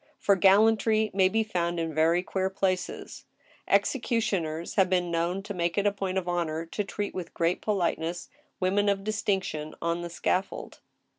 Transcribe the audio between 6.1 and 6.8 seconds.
of honor